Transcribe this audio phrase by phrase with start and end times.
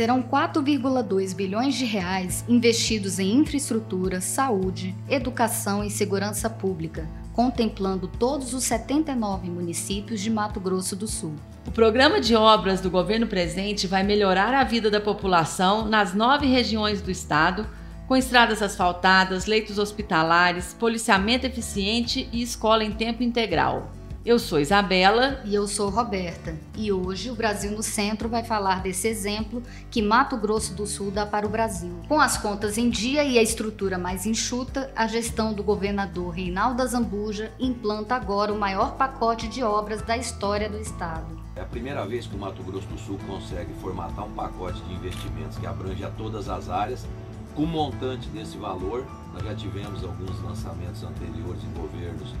[0.00, 8.54] serão 4,2 bilhões de reais investidos em infraestrutura, saúde, educação e segurança pública, contemplando todos
[8.54, 11.34] os 79 municípios de Mato Grosso do Sul.
[11.66, 16.46] O programa de obras do governo presente vai melhorar a vida da população nas nove
[16.46, 17.66] regiões do estado,
[18.08, 23.92] com estradas asfaltadas, leitos hospitalares, policiamento eficiente e escola em tempo integral.
[24.22, 25.40] Eu sou Isabela.
[25.46, 26.54] E eu sou Roberta.
[26.76, 31.10] E hoje o Brasil no Centro vai falar desse exemplo que Mato Grosso do Sul
[31.10, 31.90] dá para o Brasil.
[32.06, 36.82] Com as contas em dia e a estrutura mais enxuta, a gestão do governador Reinaldo
[36.82, 41.40] Azambuja implanta agora o maior pacote de obras da história do estado.
[41.56, 44.92] É a primeira vez que o Mato Grosso do Sul consegue formatar um pacote de
[44.92, 47.06] investimentos que abrange a todas as áreas.
[47.54, 52.34] Com o montante desse valor, nós já tivemos alguns lançamentos anteriores em governos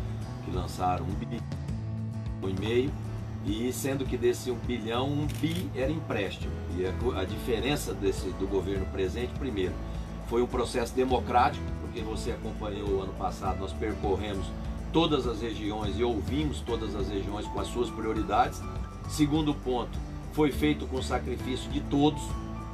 [0.44, 1.40] que lançaram um bilhão
[2.42, 2.90] um e meio
[3.44, 6.52] e sendo que desse um bilhão, um bi era empréstimo.
[6.76, 9.72] E a, a diferença desse, do governo presente, primeiro,
[10.28, 14.46] foi um processo democrático, porque você acompanhou ano passado, nós percorremos
[14.92, 18.60] todas as regiões e ouvimos todas as regiões com as suas prioridades.
[19.08, 19.98] Segundo ponto,
[20.32, 22.22] foi feito com sacrifício de todos,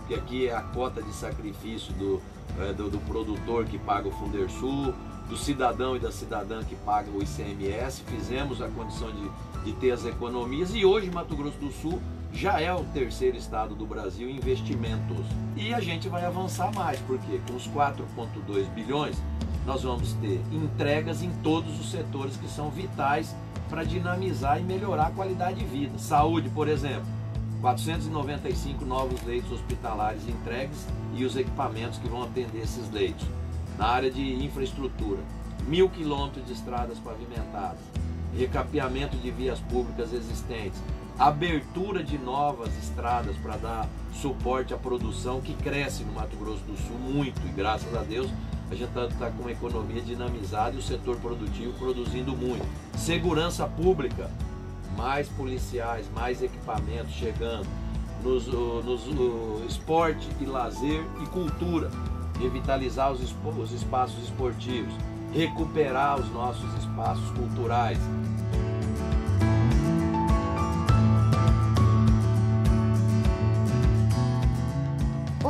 [0.09, 2.21] que aqui é a cota de sacrifício do,
[2.61, 4.95] é, do, do, produtor que paga o Fundersul,
[5.29, 9.91] do cidadão e da cidadã que paga o ICMS, fizemos a condição de, de ter
[9.91, 12.01] as economias e hoje Mato Grosso do Sul
[12.33, 15.27] já é o terceiro estado do Brasil em investimentos.
[15.57, 19.17] E a gente vai avançar mais, porque com os 4,2 bilhões
[19.65, 23.35] nós vamos ter entregas em todos os setores que são vitais
[23.69, 25.99] para dinamizar e melhorar a qualidade de vida.
[25.99, 27.07] Saúde, por exemplo,
[27.61, 33.27] 495 novos leitos hospitalares entregues e os equipamentos que vão atender esses leitos
[33.79, 35.21] na área de infraestrutura,
[35.67, 37.81] mil quilômetros de estradas pavimentadas,
[38.37, 40.81] recapeamento de vias públicas existentes,
[41.19, 46.77] abertura de novas estradas para dar suporte à produção que cresce no Mato Grosso do
[46.77, 47.41] Sul muito.
[47.47, 48.31] E graças a Deus
[48.71, 52.67] a gente está tá com uma economia dinamizada e o setor produtivo produzindo muito.
[52.97, 54.31] Segurança pública,
[54.97, 57.67] mais policiais, mais equipamentos chegando,
[58.23, 61.91] nos, nos, no esporte e lazer e cultura
[62.39, 64.95] revitalizar os, os espaços esportivos,
[65.33, 67.99] recuperar os nossos espaços culturais.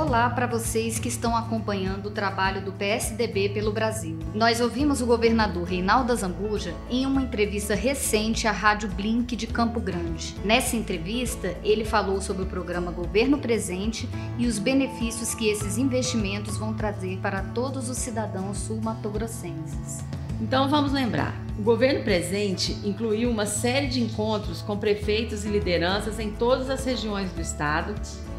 [0.07, 4.17] Olá para vocês que estão acompanhando o trabalho do PSDB pelo Brasil.
[4.33, 9.81] Nós ouvimos o governador Reinaldo Zambuja em uma entrevista recente à Rádio Blink de Campo
[9.81, 10.37] Grande.
[10.45, 14.09] Nessa entrevista, ele falou sobre o programa Governo Presente
[14.39, 20.05] e os benefícios que esses investimentos vão trazer para todos os cidadãos sul-matogrossenses.
[20.41, 26.21] Então vamos lembrar: o governo presente incluiu uma série de encontros com prefeitos e lideranças
[26.21, 27.93] em todas as regiões do estado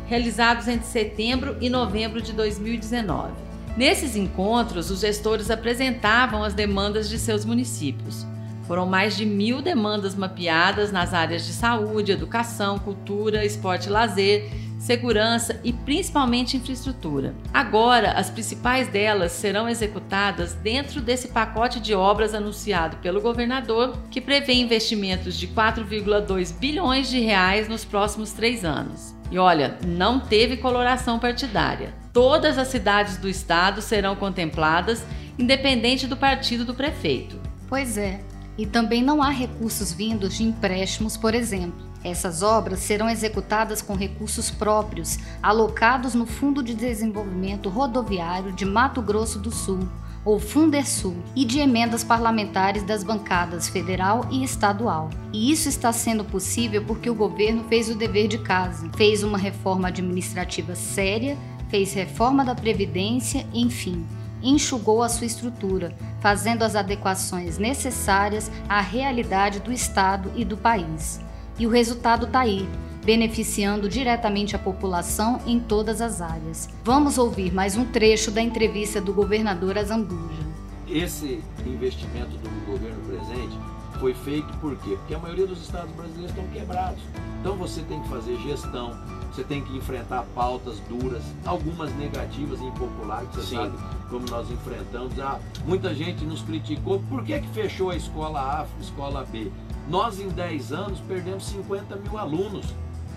[0.08, 3.34] realizados entre setembro e novembro de 2019.
[3.78, 8.26] Nesses encontros, os gestores apresentavam as demandas de seus municípios.
[8.66, 14.50] Foram mais de mil demandas mapeadas nas áreas de saúde, educação, cultura, esporte e lazer,
[14.78, 17.34] segurança e principalmente infraestrutura.
[17.54, 24.22] Agora, as principais delas serão executadas dentro desse pacote de obras anunciado pelo governador, que
[24.22, 29.16] prevê investimentos de 4,2 bilhões de reais nos próximos três anos.
[29.32, 31.94] E olha, não teve coloração partidária.
[32.14, 35.06] Todas as cidades do estado serão contempladas,
[35.38, 37.40] independente do partido do prefeito.
[37.68, 38.22] Pois é,
[38.58, 41.87] e também não há recursos vindos de empréstimos, por exemplo.
[42.04, 49.02] Essas obras serão executadas com recursos próprios, alocados no Fundo de Desenvolvimento Rodoviário de Mato
[49.02, 49.88] Grosso do Sul,
[50.24, 55.10] ou Fundersul, e de emendas parlamentares das bancadas federal e estadual.
[55.32, 59.38] E isso está sendo possível porque o governo fez o dever de casa, fez uma
[59.38, 61.38] reforma administrativa séria,
[61.70, 64.06] fez reforma da Previdência, enfim,
[64.42, 71.20] enxugou a sua estrutura, fazendo as adequações necessárias à realidade do Estado e do país.
[71.60, 72.70] E o resultado está aí,
[73.04, 76.70] beneficiando diretamente a população em todas as áreas.
[76.84, 80.46] Vamos ouvir mais um trecho da entrevista do governador Azambuja.
[80.88, 83.58] Esse investimento do governo presente
[84.00, 84.96] foi feito por quê?
[85.00, 87.02] Porque a maioria dos estados brasileiros estão quebrados.
[87.42, 88.96] Então você tem que fazer gestão,
[89.32, 93.56] você tem que enfrentar pautas duras, algumas negativas e impopulares, você Sim.
[93.56, 93.78] sabe
[94.12, 95.20] como nós enfrentamos.
[95.20, 99.52] Ah, muita gente nos criticou, por que, que fechou a escola A, a escola B?
[99.90, 102.66] Nós em 10 anos perdemos 50 mil alunos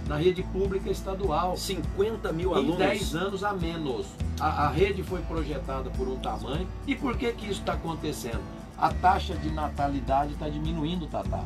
[0.06, 1.56] na rede pública estadual.
[1.56, 2.74] 50 mil alunos?
[2.76, 4.06] Em 10 anos a menos.
[4.38, 6.66] A, a, rede foi projetada por um tamanho.
[6.86, 8.42] E por que, que isso está acontecendo?
[8.78, 11.44] A taxa de natalidade está diminuindo, Tatá.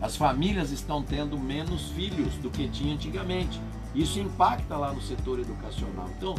[0.00, 3.58] As famílias estão tendo menos filhos do que tinha antigamente.
[3.96, 6.08] Isso impacta lá no setor educacional.
[6.18, 6.34] Então,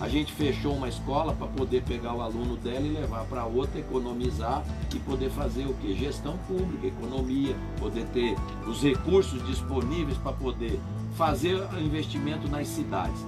[0.00, 3.78] a gente fechou uma escola para poder pegar o aluno dela e levar para outra,
[3.78, 5.94] economizar e poder fazer o que?
[5.94, 8.34] Gestão pública, economia, poder ter
[8.66, 10.80] os recursos disponíveis para poder
[11.16, 13.24] fazer investimento nas cidades.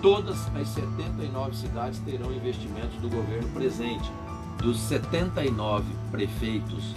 [0.00, 4.10] Todas as 79 cidades terão investimentos do governo presente.
[4.58, 6.94] Dos 79 prefeitos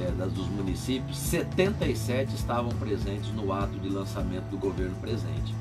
[0.00, 5.54] é, dos municípios, 77 estavam presentes no ato de lançamento do governo presente.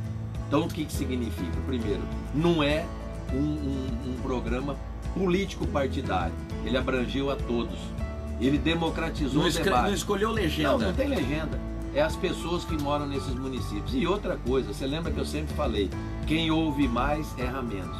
[0.49, 1.55] Então, o que, que significa?
[1.67, 2.01] Primeiro,
[2.33, 2.83] não é
[3.31, 4.75] um, um, um programa
[5.13, 6.33] político partidário.
[6.65, 7.77] Ele abrangeu a todos.
[8.41, 9.83] Ele democratizou não o debate.
[9.83, 10.71] Não escolheu legenda.
[10.71, 11.61] Não, não tem legenda.
[11.93, 13.93] É as pessoas que moram nesses municípios.
[13.93, 15.87] E outra coisa, você lembra que eu sempre falei,
[16.25, 17.97] quem ouve mais erra menos.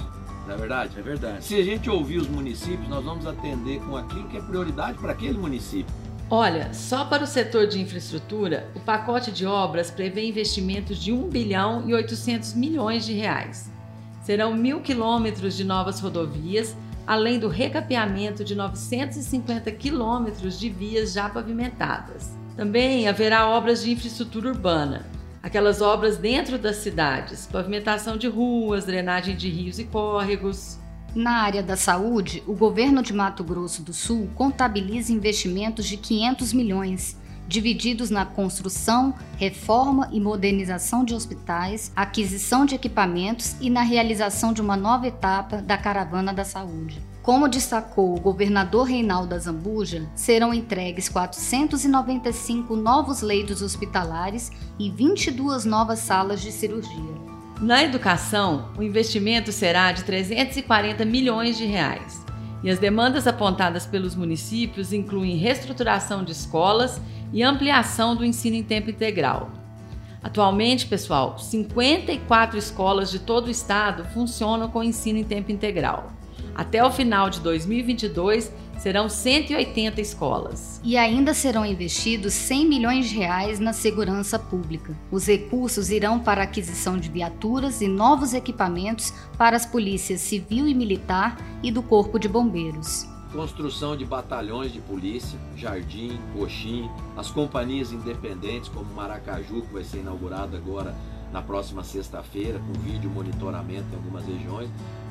[0.47, 0.97] Não é verdade?
[0.97, 1.45] É verdade.
[1.45, 5.11] Se a gente ouvir os municípios, nós vamos atender com aquilo que é prioridade para
[5.11, 5.93] aquele município.
[6.31, 11.27] Olha, só para o setor de infraestrutura, o pacote de obras prevê investimentos de 1
[11.27, 13.71] bilhão e 800 milhões de reais.
[14.21, 16.77] Serão mil quilômetros de novas rodovias,
[17.07, 22.37] além do recapeamento de 950 quilômetros de vias já pavimentadas.
[22.55, 25.07] Também haverá obras de infraestrutura urbana,
[25.41, 30.77] aquelas obras dentro das cidades, pavimentação de ruas, drenagem de rios e córregos,
[31.15, 36.53] na área da saúde, o governo de Mato Grosso do Sul contabiliza investimentos de 500
[36.53, 37.17] milhões,
[37.47, 44.61] divididos na construção, reforma e modernização de hospitais, aquisição de equipamentos e na realização de
[44.61, 47.01] uma nova etapa da Caravana da Saúde.
[47.23, 55.99] Como destacou o governador Reinaldo Azambuja, serão entregues 495 novos leitos hospitalares e 22 novas
[55.99, 57.28] salas de cirurgia.
[57.61, 62.25] Na educação, o investimento será de 340 milhões de reais.
[62.63, 67.01] E as demandas apontadas pelos municípios incluem reestruturação de escolas
[67.33, 69.51] e ampliação do ensino em tempo integral.
[70.23, 76.13] Atualmente, pessoal, 54 escolas de todo o estado funcionam com ensino em tempo integral.
[76.59, 80.81] Até o final de 2022, serão 180 escolas.
[80.83, 84.93] E ainda serão investidos 100 milhões de reais na segurança pública.
[85.09, 90.67] Os recursos irão para a aquisição de viaturas e novos equipamentos para as polícias civil
[90.67, 97.29] e militar e do Corpo de Bombeiros construção de batalhões de polícia, Jardim, Coxim, as
[97.29, 100.95] companhias independentes como Maracaju, que vai ser inaugurada agora
[101.31, 104.69] na próxima sexta-feira, com vídeo monitoramento em algumas regiões.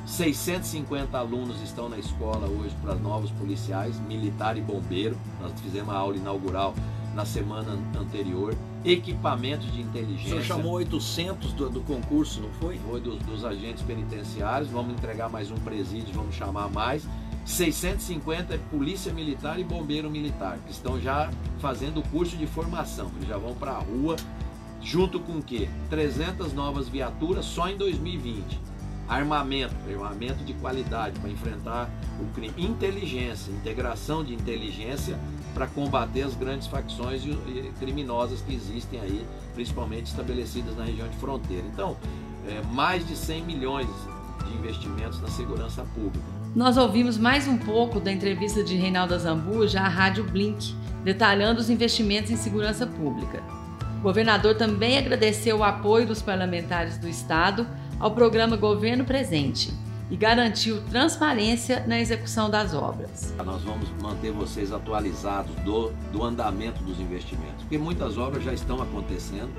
[0.09, 5.15] 650 alunos estão na escola hoje para novos policiais, militar e bombeiro.
[5.39, 6.73] Nós fizemos a aula inaugural
[7.13, 8.55] na semana anterior.
[8.83, 10.41] Equipamentos de inteligência.
[10.41, 12.79] Você chamou 800 do, do concurso, não foi?
[12.79, 14.69] Foi dos, dos agentes penitenciários.
[14.69, 17.07] Vamos entregar mais um presídio, vamos chamar mais.
[17.45, 21.29] 650 é Polícia Militar e Bombeiro Militar, que estão já
[21.59, 23.11] fazendo o curso de formação.
[23.15, 24.15] Eles já vão para a rua
[24.81, 25.69] junto com o quê?
[25.89, 28.69] 300 novas viaturas só em 2020.
[29.09, 31.89] Armamento, armamento de qualidade para enfrentar
[32.19, 32.53] o crime.
[32.57, 35.17] Inteligência, integração de inteligência
[35.53, 37.23] para combater as grandes facções
[37.79, 39.25] criminosas que existem aí,
[39.55, 41.65] principalmente estabelecidas na região de fronteira.
[41.73, 41.97] Então,
[42.47, 43.87] é, mais de 100 milhões
[44.45, 46.25] de investimentos na segurança pública.
[46.55, 50.73] Nós ouvimos mais um pouco da entrevista de Reinaldo Zambuja à Rádio Blink,
[51.03, 53.41] detalhando os investimentos em segurança pública.
[53.99, 57.67] O governador também agradeceu o apoio dos parlamentares do Estado
[57.99, 59.73] ao programa Governo Presente
[60.09, 63.33] e garantiu transparência na execução das obras.
[63.45, 68.81] Nós vamos manter vocês atualizados do, do andamento dos investimentos, porque muitas obras já estão
[68.81, 69.51] acontecendo,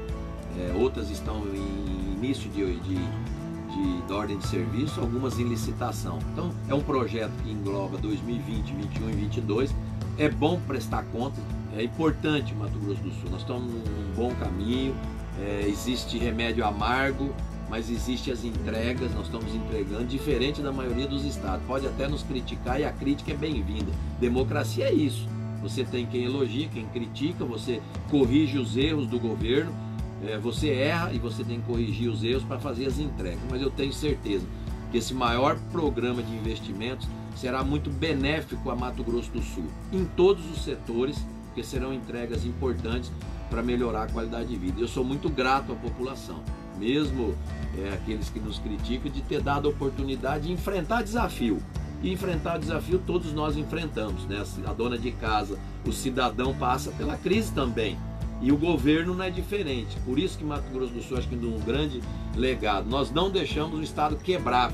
[0.58, 6.18] é, outras estão em início de, de, de, de ordem de serviço, algumas em licitação.
[6.32, 9.74] Então, é um projeto que engloba 2020, 2021 e 2022.
[10.18, 11.40] É bom prestar conta
[11.76, 13.30] é importante Mato Grosso do Sul.
[13.30, 14.94] Nós estamos num bom caminho,
[15.38, 17.34] é, existe remédio amargo,
[17.70, 21.64] mas existe as entregas, nós estamos entregando, diferente da maioria dos estados.
[21.66, 23.92] Pode até nos criticar e a crítica é bem-vinda.
[24.18, 25.28] Democracia é isso.
[25.62, 29.72] Você tem quem elogia, quem critica, você corrige os erros do governo,
[30.26, 33.40] é, você erra e você tem que corrigir os erros para fazer as entregas.
[33.48, 34.44] Mas eu tenho certeza
[34.90, 40.04] que esse maior programa de investimentos será muito benéfico a Mato Grosso do Sul, em
[40.16, 43.12] todos os setores porque serão entregas importantes
[43.48, 44.80] para melhorar a qualidade de vida.
[44.80, 46.42] Eu sou muito grato à população,
[46.80, 47.34] mesmo
[47.78, 51.58] é, aqueles que nos criticam, de ter dado a oportunidade de enfrentar desafio.
[52.02, 54.42] E enfrentar desafio todos nós enfrentamos, né?
[54.66, 57.98] A dona de casa, o cidadão passa pela crise também.
[58.40, 59.98] E o governo não é diferente.
[60.06, 62.00] Por isso que Mato Grosso do Sul, acho que um grande
[62.34, 62.88] legado.
[62.88, 64.72] Nós não deixamos o Estado quebrar.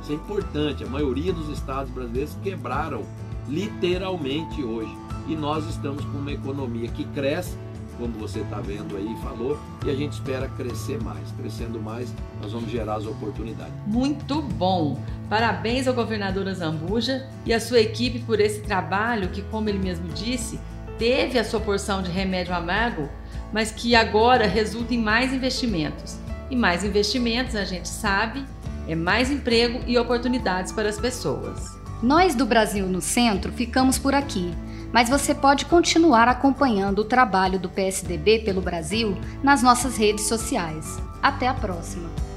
[0.00, 0.84] Isso é importante.
[0.84, 3.02] A maioria dos estados brasileiros quebraram
[3.48, 4.94] literalmente hoje
[5.26, 7.58] e nós estamos com uma economia que cresce
[7.98, 11.30] como você está vendo aí, falou, e a gente espera crescer mais.
[11.32, 13.72] Crescendo mais, nós vamos gerar as oportunidades.
[13.86, 14.98] Muito bom!
[15.28, 20.08] Parabéns ao governador Zambuja e à sua equipe por esse trabalho que, como ele mesmo
[20.08, 20.60] disse,
[20.98, 23.08] teve a sua porção de remédio amargo,
[23.52, 26.16] mas que agora resulta em mais investimentos.
[26.50, 28.44] E mais investimentos, a gente sabe,
[28.86, 31.78] é mais emprego e oportunidades para as pessoas.
[32.02, 34.52] Nós do Brasil no Centro ficamos por aqui,
[34.94, 40.86] mas você pode continuar acompanhando o trabalho do PSDB pelo Brasil nas nossas redes sociais.
[41.20, 42.33] Até a próxima!